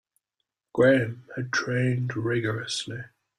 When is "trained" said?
1.53-2.15